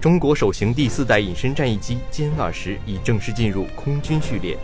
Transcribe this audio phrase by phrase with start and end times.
[0.00, 4.56] 中国首型第四代隐身战役机歼二十已正式进入空军序列。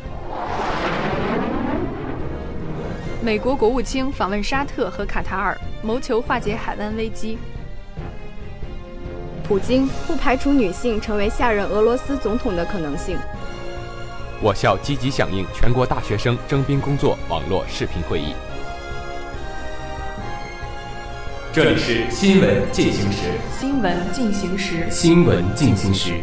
[3.23, 7.37] 美国国务卿访问沙特和卡塔尔，谋求化解海湾危机。
[9.45, 13.19] 普京不排除女性成为下任俄罗斯总统的可能性。
[14.41, 18.33] 我校积极响应全国大学生征兵工作网络视频会议。
[21.57, 23.33] 这里是新闻进行时。
[23.59, 24.91] 新闻进行时。
[24.91, 26.23] 新闻进行时。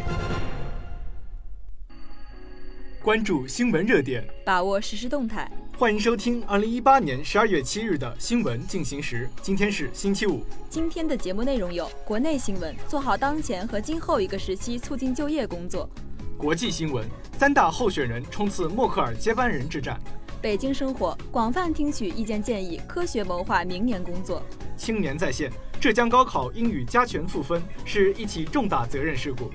[3.02, 5.52] 关注新闻热点，把握实时动态。
[5.76, 9.28] 欢迎收听二零一八年十二月七日的新闻进行时。
[9.42, 10.44] 今天是星期五。
[10.70, 15.90] 今天的节目内容有：国内新闻，做好当前和今后一个时期促进就业工作；
[16.38, 17.04] 国际新闻，
[17.40, 19.98] 三大候选人冲刺默克尔接班人之战；
[20.40, 24.40] 北京生活，广泛听取意见建议，科学谋划明年工作。
[24.84, 29.50] 青年在线，浙江高考英语加权赋分是一起重大责任事故。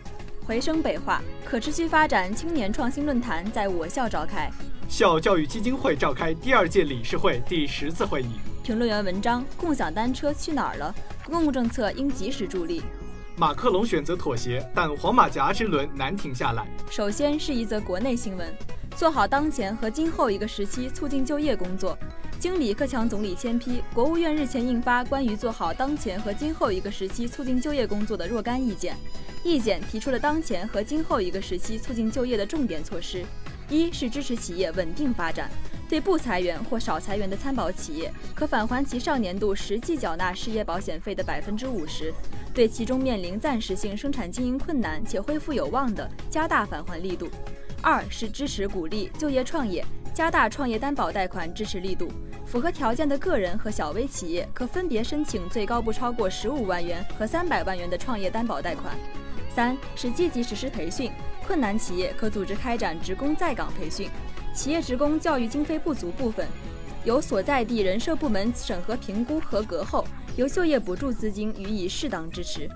[0.47, 4.51] 回声北化，可持续发展青年创新论坛在我校召开。
[4.89, 8.31] 校教育基金会召开第二届理事会第十次会议。
[8.65, 10.95] 评论员文章：共享单车去哪儿了？
[11.27, 12.83] 公共政策应及时助力。
[13.37, 16.67] 马克龙选择妥协，但黄马甲之轮难停下来。
[16.89, 18.51] 首先是一则国内新闻：
[18.99, 21.97] 做好当前和今后一个时期促进就业工作。
[22.41, 28.97] 经李克强总理签批，国务院日前印发关于做好当前和今后一个时期促进就业工作的若干意见。
[29.45, 33.25] 意见提出了当前和今后一个时期促进就业的重点措施：
[33.71, 35.49] 一是支持企业稳定发展，
[35.89, 42.13] 对不裁员或少裁员的参保企业，可返还其上年度实际缴纳失业保险费的百分之五十；
[42.53, 47.29] 对其中面临暂时性生产经营困难且恢复有望的，加大返还力度；
[47.83, 49.85] 二是支持鼓励就业创业。
[50.15, 52.11] 加大创业担保贷款支持力度，
[52.45, 58.97] 符合条件的个人和小微企业可分别申请最高不超过十五万元和三百万元的创业担保贷款。
[59.55, 61.13] 三是积极实施培训，
[61.47, 64.11] 困难企业可组织开展职工在岗培训，
[64.53, 66.49] 企业职工教育经费不足部分，
[67.05, 72.69] 由所在地人社部门审核评估合格后，由就业补助资金予以适当支持。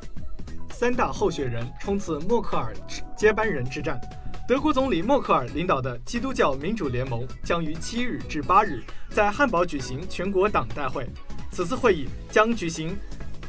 [0.71, 2.73] 三大候选人冲刺默克尔
[3.17, 4.01] 接班人之战。
[4.49, 11.09] 德国总理默克尔领导的基督教民主联盟将于七日至八日在汉堡举行全国党代会。
[11.53, 12.97] 此次会议将举行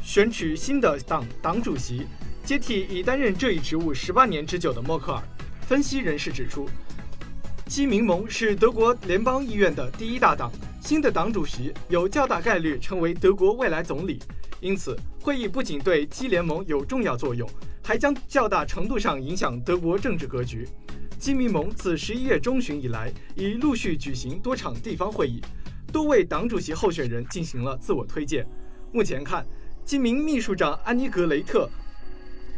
[0.03, 2.05] 选取新的党党主席，
[2.45, 5.23] 接替已担任这一职务十八年之久的默克尔。
[5.61, 6.69] 分析人士指出，
[7.65, 14.19] 基民盟是德国联邦议院的第一大党，新的党主席有较大概率成为德国未来总理。
[14.61, 17.49] 因此，会议不仅对基联盟有重要作用，
[17.83, 20.67] 还将较大程度上影响德国政治格局。
[21.23, 25.39] 基民盟自十一月中旬以来，已陆续举行多场地方会议，
[25.89, 28.45] 多位党主席候选人进行了自我推荐。
[28.91, 29.45] 目前看，
[29.85, 31.69] 基民秘书长安妮格雷特、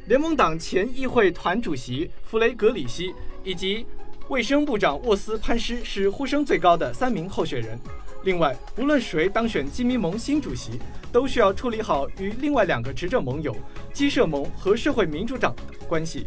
[0.08, 3.86] 联盟党前议会团主席弗雷格里希以及
[4.30, 7.80] 卫生部长沃斯潘施是呼声最高的三名候选人。
[8.24, 10.80] 另外，无论谁当选基民盟新主席，
[11.12, 13.56] 都需要处理好与另外两个执政盟友
[13.94, 16.26] 基社盟和社会民主党的关系。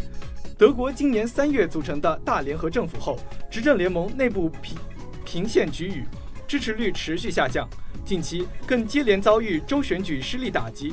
[0.58, 3.16] 德国今年三月组成的大联合政府后，
[3.48, 4.76] 执政联盟内部频
[5.24, 6.04] 频现局龉，
[6.48, 7.68] 支持率持续下降，
[8.04, 10.92] 近期更接连遭遇州选举失利打击。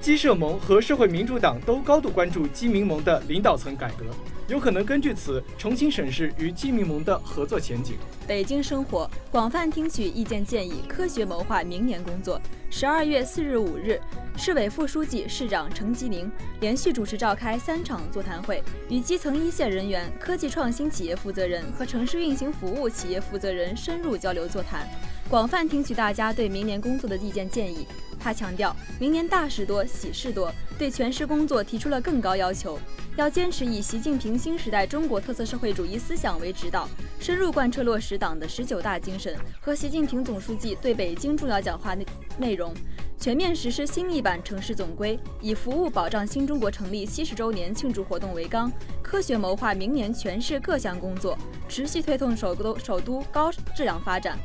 [0.00, 4.06] 基社盟和社会民主党都高度关注基民盟的领导层改革。
[4.50, 7.94] 有可能根据此重新审视与基民盟的合作前景。
[8.26, 12.40] 北京生活广泛听取意见建议，科学谋划明年工作。
[12.68, 14.00] 十二月四日、五日，
[14.36, 16.28] 市委副书记、市长程吉宁
[16.58, 24.84] 连续主持召开三场座谈会，与基层一线人员、科技创新企业负责人和城市运行服务企业负责人深入交流座谈，
[25.30, 27.86] 广泛听取大家对明年工作的意见建议。
[28.18, 32.76] 他强调，明年大事多、喜事多，对全市工作提出了更高要求，
[33.14, 36.88] 要坚持以习近平新时代中国特色社会主义思想为指导，
[37.20, 42.04] 深入贯彻落实党的十九大精神和习近平总书记对北京重要讲话内
[42.36, 42.74] 内容，
[43.16, 48.70] 全面实施新一版城市总规，以服务保障新中国成立七十周年庆祝活动为纲，
[49.00, 51.38] 科学谋划明年全市各项工作，
[51.68, 54.36] 持续推动首都首都高质量发展。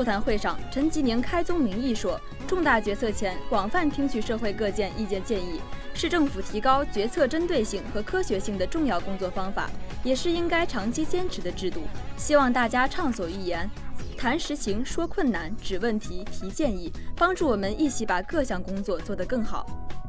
[0.00, 2.18] 座谈会上，陈吉宁开宗明义说
[2.48, 5.60] ：“重大决策前，广泛听取社会各界意见建议，
[5.92, 9.68] 是政府提高决策针对性和科学性的重要工作方法，
[10.02, 11.82] 也是应该长期坚持的制度。
[12.16, 13.68] 希望大家畅所欲言，
[14.16, 19.66] 谈实情，说困难，指问题，提建议，帮助我们一起把各项工作做得更好。”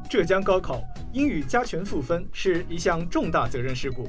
[0.08, 0.80] 浙江高考
[1.12, 4.08] 英语加权赋分是一项重大责任事故。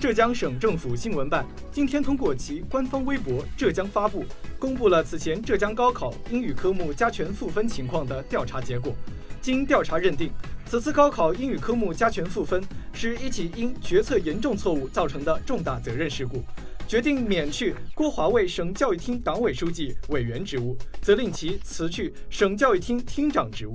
[0.00, 4.24] 浙江省政府新闻办今天通过其官方微博“浙江发布”，
[4.58, 8.94] 公布了此前浙江高考英语科目加权赋分情况的调查结果。
[9.40, 10.30] 经调查认定，
[10.66, 16.42] 此次高考英语科目加权赋分是一起因决策严重错误造成的重大责任事故，
[16.86, 23.74] 决定免去郭华为省教育厅党委书记、委员职务，责令其辞去省教育厅厅长职务。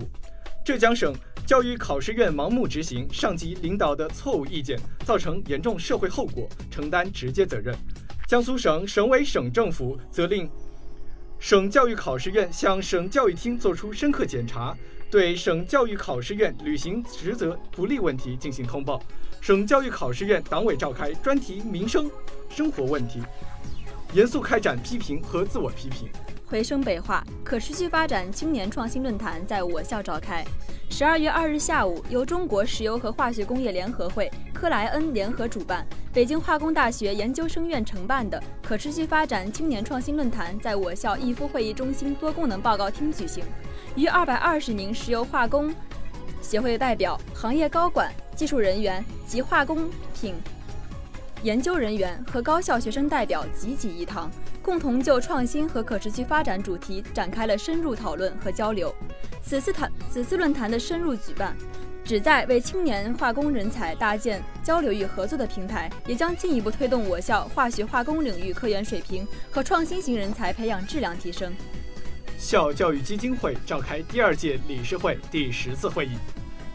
[0.65, 1.13] 浙江省
[1.45, 7.75] 教育考试院盲目执行上级领导的错误意见，造成严重社会后果，承担直接责任。
[8.29, 10.49] 江苏省省委省政府责令
[11.37, 14.73] 省教育考试院向省教育厅作出深刻检查，
[15.11, 19.03] 对省教育考试院履行职责不利问题进行通报。
[19.41, 22.09] 省教育考试院党委召开专题民生
[22.49, 23.21] 生活问题，
[24.13, 26.07] 严肃开展批评和自我批评。
[26.53, 30.45] 回声北化可持续发展青年创新论坛在我校召开。
[30.87, 35.83] 十二月二日下午，由中国石油和化学工业联合会、克莱恩联合主办，
[36.13, 43.43] 北京化工大学研究生院承办的可持续发展青年创新论坛在我校逸夫会议中心多功能报告厅举行，
[43.95, 45.73] 逾二百二十名石油化工
[46.39, 50.35] 协会代表、行业高管、技术人员及化工品
[51.43, 54.31] 研究人员和高校学生代表济济一堂。
[54.61, 58.95] 共同就创新和可持续发展主题展开了深入讨论和交流。
[59.43, 61.53] 此次谈此次论坛的深入举办，
[62.05, 71.53] 旨在为青年化工人才搭建交流与合作的平台，也将进一步推动我校化学化工领域科研水平和创新型人才培养质量提升。
[72.37, 76.11] 校教育基金会召开第二届理事会第十次会议。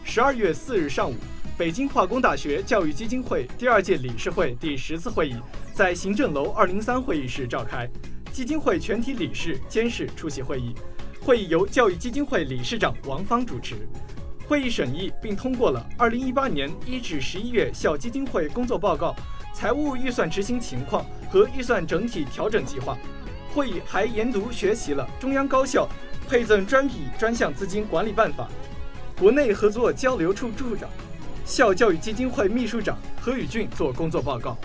[0.03, 1.15] 十二月四日上午。
[1.59, 5.35] 北京化工大学教育基金会第二届理事会第十次会议
[5.73, 7.85] 在行政楼二零三会议室召开，
[8.31, 10.73] 基金会全体理事、监事出席会议。
[11.19, 13.75] 会议由教育基金会理事长王芳主持。
[14.47, 19.13] 会议审议并通过了二零一八年一至十一月校基金会工作报告、
[19.53, 22.97] 财务预算执行情况和预算整体调整计划。
[23.53, 25.89] 会议还研读学习了中央高校
[26.25, 28.47] 配赠专笔专项资金管理办法。
[29.19, 30.89] 国内合作交流处处长。
[31.49, 34.55] 校教育基金会秘书长何宇俊做工作报告，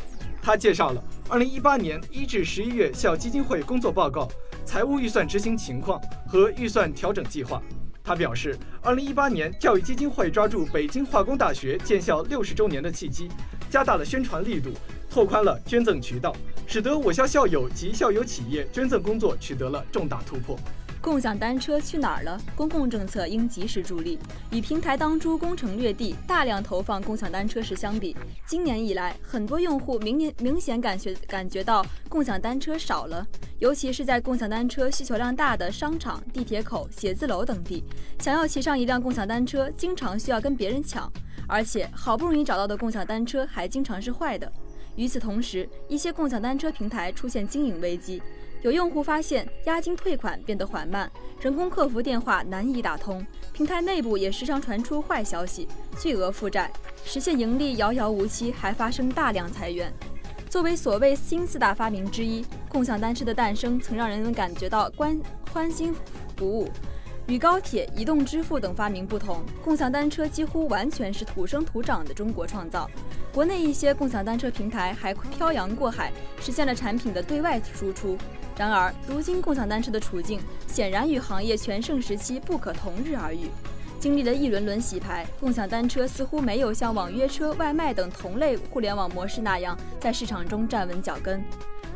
[0.42, 4.28] 他介绍了2018年1至11月校基金会工作报告、
[4.66, 5.98] 财务预算执行情况
[6.28, 7.62] 和预算调整计划。
[8.04, 13.30] 他表示，2018年教育基金会抓住北京化工大学建校六十周年的契机，
[13.70, 14.68] 加大了宣传力度，
[15.08, 16.36] 拓宽了捐赠渠道，
[16.66, 20.54] 使得我校校友及校友企业捐赠工作取得了重大突破。
[21.04, 22.40] 共享单车去哪儿了？
[22.56, 24.18] 公共政策应及时助力。
[24.50, 28.16] 与平台当初攻城略地、大量投放共享单车时相比，
[28.46, 33.26] 今年以来，很多用户明年明显感觉感觉到共享单车少了，
[33.58, 37.84] 尤其是在共享单车需求量大的商场、地铁口、写字楼等地，
[38.20, 41.12] 想要骑上一辆共享单车，经常需要跟别人抢，
[41.46, 44.50] 而且好不容易找到的共享单车还经常是坏的。
[44.96, 48.22] 与此同时，一些共享单车平台出现经营危机。
[48.64, 55.68] 有用户发现押金退款变得缓慢，人工客服电话难以打通，平台内部也时常传出坏消息，
[55.98, 56.72] 巨额负债，
[57.04, 59.92] 实现盈利遥遥无期，还发生大量裁员。
[60.48, 65.20] 作为所谓新四大发明之一，共享单车的诞生曾让人们感觉到欢
[65.52, 65.94] 欢欣
[66.38, 66.70] 鼓舞。
[67.26, 72.90] 与高铁、移动支付等发明不同，共享单车几乎完全是土生土长的中国创造。
[73.30, 76.10] 国内一些共享单车平台还漂洋过海，
[76.40, 78.16] 实现了产品的对外输出。
[78.56, 83.50] 然而，如今共享单车的处境显然与行业全盛时期不可同日而语。
[83.98, 91.42] 经历了一轮轮洗牌，共享单车似乎没有像网约车、外卖等同类互联网模式那样在市场中站稳脚跟。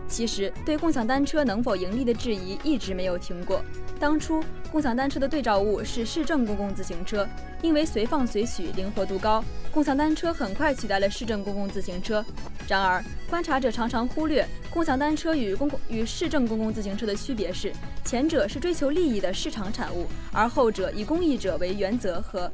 [0.09, 3.63] 其实，对共享单车能否盈利的质疑一直没有停过。
[4.01, 7.29] 当初，共享单车的对照物是市政公共自行车，
[7.61, 12.25] 因为随放随取、灵活度高，共享单车很快取代了市政公共自行车。
[12.67, 17.73] 然而，观察者常常忽略共享单车与公共与市政公共自行车的区别是，
[18.05, 22.51] 前者是追求利益的市场产物，而后者以公益者为原则和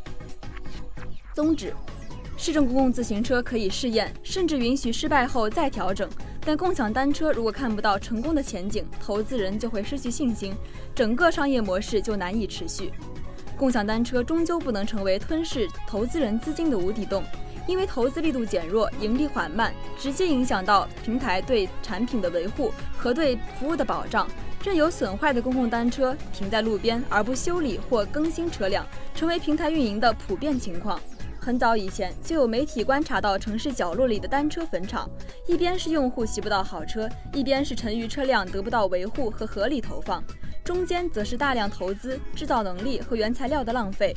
[1.33, 1.73] 宗旨。
[2.37, 6.09] 市政公共自行车可以试验，甚至允许失败后再调整。
[6.47, 10.55] 但共享单车如果看不到成功的前景，投资人就会失去信心，
[10.95, 12.93] 整个商业模式就难以持续。
[13.57, 17.23] 共享单车终究不能成为吞噬投资人资金的无底洞，
[17.67, 24.29] 因为投资力度减弱，盈利缓慢，直接影响到平台对产品的维护和对服务的保障。
[24.65, 30.99] 任由损坏的公共单车停在路边而不修理或更新车辆，成为平台运营的普遍情况。
[31.39, 35.07] 很早以前就有媒体观察到城市角落里的单车坟场，
[35.47, 40.25] 一边是用户骑不到好车，一边是沉余车辆得不到维护和合理投放，
[40.65, 44.17] 中间则是大量投资、制造能力和原材料的浪费。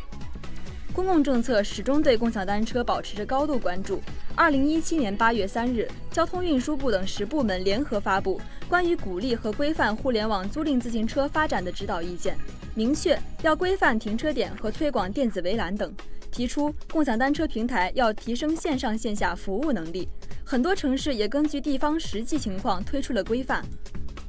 [0.94, 4.01] 公共政策始终对共享单车保持着高度关注。
[4.34, 12.36] 二零一七年八月三日，交通运输部等十部门联合发布关于鼓励和规范互联网租赁自行车发展的指导意见。
[12.74, 15.94] 明确要规范停车点和推广电子围栏等，
[16.32, 20.08] 提出共享单车平台要提升线上线下服务能力。
[20.44, 23.63] 很多城市也根据地方实际情况推出了规范。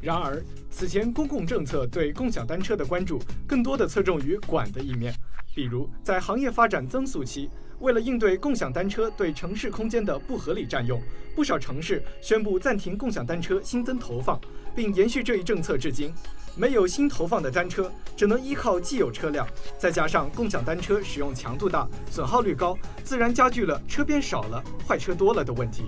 [0.00, 5.12] 然而，此前公共政策对共享单车的关注更多的侧重于管的一面，
[5.54, 7.50] 比如在行业发展增速期，
[7.80, 11.02] 为了应对共享单车对城市空间的不合理占用，
[11.34, 14.40] 不少城市宣布暂停共享单车新增投放，
[14.74, 16.12] 并延续这一政策至今。
[16.56, 19.46] 没有新投放的单车，只能依靠既有车辆，
[19.78, 25.84] 再加上共享单车使用强度大、损耗率高，自然加剧了车边少了、坏车多了的问题。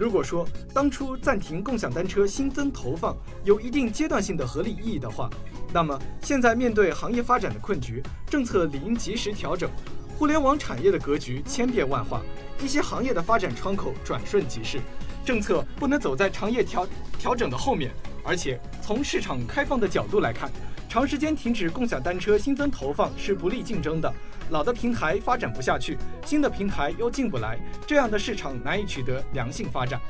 [0.00, 3.14] 如果说当初暂停共享单车新增投放
[3.44, 5.28] 有一定阶段性的合理意义的话，
[5.74, 9.68] 那么现在面对行业发展的困局，政策理应及时调整。
[10.16, 12.22] 互联网产业的格局千变万化，
[12.62, 14.80] 一些行业的发展窗口转瞬即逝，
[15.22, 16.88] 政策不能走在行业调
[17.18, 17.90] 调整的后面。
[18.24, 20.50] 而且从市场开放的角度来看，
[20.90, 24.12] 长时间停止共享单车新增投放是不利竞争的。
[24.50, 27.56] 老的平台发展不下去，新的平台又进不来，
[27.86, 30.00] 这样的市场难以取得良性发展。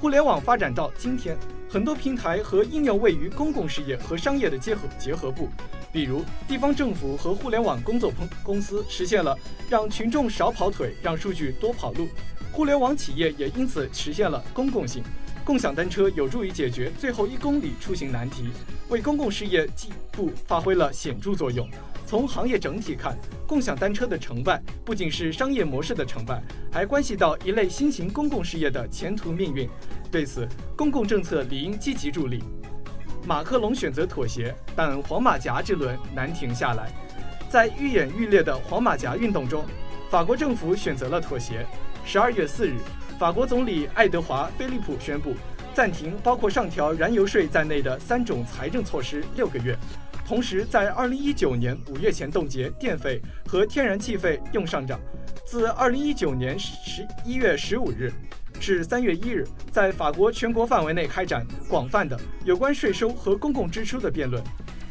[0.00, 1.38] 互联网发展到今天，
[1.70, 5.48] 很多平台和应用位于公共事业和商业的结合结合部，
[5.92, 9.38] 比如地方政府和互联网工作公公司实现了
[9.70, 12.08] 让群众少跑腿，让数据多跑路。
[12.50, 15.04] 互联网企业也因此实现了公共性。
[15.46, 18.50] 共享单车有助于解决最后一公里出行难题，
[18.88, 21.70] 为公共事业进步发挥了显著作用。
[22.04, 29.70] 从行业整体看，共享单车的成败不仅是商业模式的成败，还关系到一类新型公共事业的前途命运。
[30.10, 32.42] 对此，公共政策理应积极助力。
[33.24, 36.90] 马克龙选择妥协，但黄马甲之轮难停下来。
[37.48, 39.64] 在愈演愈烈的黄马甲运动中，
[40.10, 41.64] 法国政府选择了妥协。
[42.04, 42.74] 十二月四日。
[43.18, 45.32] 法国总理爱德华·菲利普宣布
[45.72, 49.74] 暂停包括上调燃油税在内的三种财政措施六个月，
[50.26, 55.00] 同时在二零一九年五月前冻结电费和天然气费用上涨。
[55.46, 58.12] 自二零一九年十一月十五日
[58.60, 64.42] 至三月一日，在法国全国范围内开展广泛的有关税收和公共支出的辩论，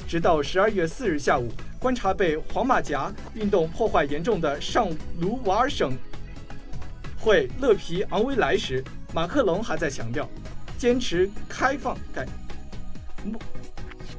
[0.07, 4.89] 直到十二月四日下午，观察被黄马甲运动破坏严重的上
[5.19, 5.91] 卢瓦尔省。
[7.25, 10.29] 会勒皮昂维莱时，马克龙还在强调，
[10.77, 12.23] 坚持开放改，
[13.23, 13.39] 猛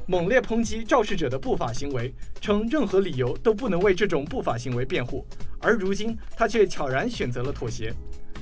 [0.05, 5.25] 猛烈抨击肇事者的不法行为，称任何理由都不能为这种不法行为辩护。
[5.61, 7.93] 而如今，他却悄然选择了妥协。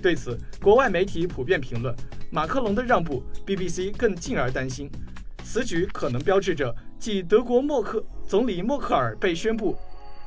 [0.01, 1.95] 对此，国外媒体普遍评论
[2.31, 3.23] 马克龙的让步。
[3.45, 4.89] BBC 更进而担心，
[5.43, 9.77] 此举可能标志着继德国默克总理默克尔被宣布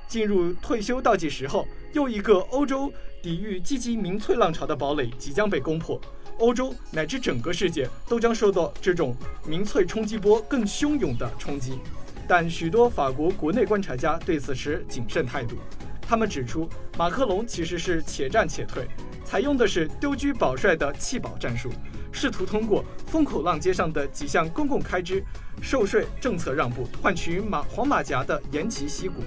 [0.09, 2.93] 进入退休倒计时后，又一个欧洲。
[3.21, 6.01] 抵御积极民粹浪潮的堡垒即将被攻破，
[6.39, 11.81] 欧洲乃至整个世界都将受到这种民粹冲击波更汹涌的冲击。
[12.29, 15.57] 但许多法国国内观察家对此持谨慎态度，
[16.01, 18.87] 他们指出，马克龙其实是且战且退，
[19.25, 21.69] 采用的是丢车保帅的弃保战术，
[22.13, 25.23] 试图通过风口浪尖上的几项公共开支、
[25.61, 29.25] 授税政策让步，换取马黄马甲的偃旗息鼓。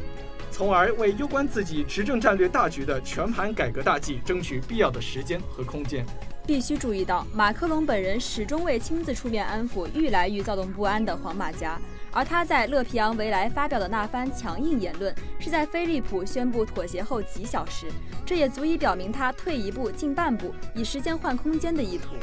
[0.51, 6.05] 从而为攸关自己执政战略大局的全盘改革大计争取必要的时间和空间。
[6.45, 11.79] 必须注意到，马克龙本人始终未亲自出面安抚愈来愈躁动不安的黄马甲，
[12.11, 17.87] 而他在勒皮昂维莱发表的那番强硬言论，是在菲利普宣布妥协后几小时，
[18.25, 22.15] 这也足以表明他退一步进半步，以时间换空间的意图。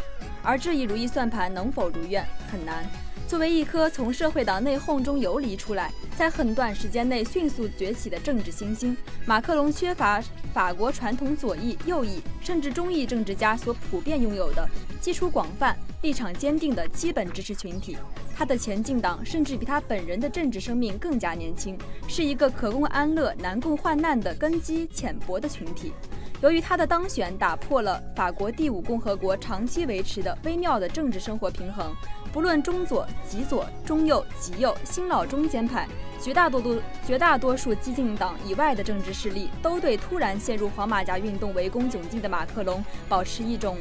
[0.42, 2.85] 而这一如意算盘能否如愿，很难。
[3.28, 10.18] 作为一颗从社会党内讧中游离出来，在很短时间内迅速崛起的政治新星，马克龙缺乏
[10.54, 14.66] 法国传统左翼、右翼甚至中翼政治家所普遍拥有的
[14.99, 17.99] 基础广泛、立场坚定的基本支持群体。
[18.35, 21.76] 他的前进党甚至比他本人的政治生命更加年轻，
[22.08, 25.92] 是一个可供安乐、难共患难的根基浅薄的群体。
[26.40, 31.92] 由于他的当选，打破了法国第五共和国长期维持的微妙的政治生活平衡。
[32.33, 35.88] 不论中左、极左、中右、极右、新老中间派，
[36.21, 43.76] 绝大多数绝大多数激进党以外的政治势力，都对突然陷入黄马甲运动围攻窘境的马克龙，保持一种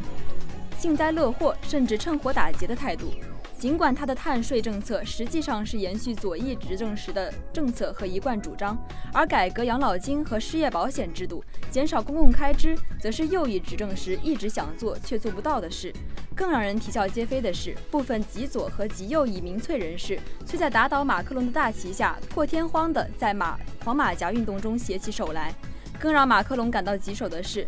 [0.80, 3.12] 幸灾乐祸，甚至趁火打劫的态度。
[3.58, 8.78] 尽管他的碳税政策实际上是延续左翼执政时的政策和一贯主张，
[9.12, 15.92] 而改革养老金和失业保险制度、减少公共开支，则是右翼执政时一直想做却做不到的事。
[16.36, 25.52] 更让人啼笑皆非的是，部分极左和极右翼民粹人士却在打倒马克龙的大旗下，破天荒地在马黄马甲运动中携起手来。
[26.00, 27.66] 更让马克龙感到棘手的是。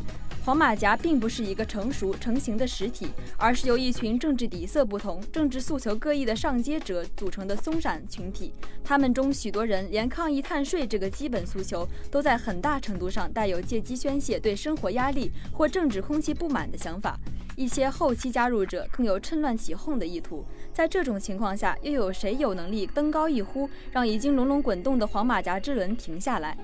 [0.49, 8.51] 黄马甲并不是一个成熟成型的实体，而是由一群政治底色不同、政治诉求各异的上街者组成的松散群体。
[8.83, 17.15] 他们中许多人连抗议碳税这个基本诉求，都在很大程度上带有借机宣泄对生活压力或政治空气不满的想法。
[17.55, 20.43] 一些后期加入者更有趁乱起哄的意图。
[20.73, 26.57] 在这种情况下，又有谁有能力登高一呼，让已经隆隆滚动的黄马甲之轮停下来？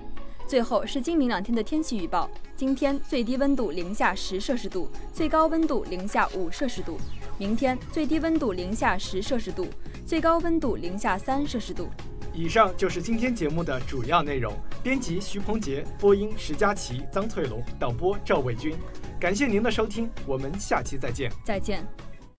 [0.48, 6.98] 最后是今明两天的天气预报：今天最低温度零下十摄氏度，最高温度零下五摄氏度；
[7.38, 9.68] 明天最低温度零下十摄氏度，
[10.06, 11.90] 最高温度零下三摄氏度。
[12.32, 14.54] 以上就是今天节目的主要内容。
[14.84, 18.76] 编辑徐鹏杰，播音石佳琪、张翠龙，导播赵伟军。
[19.20, 21.32] 感谢您的收听，我们下期再见。
[21.44, 22.05] 再见。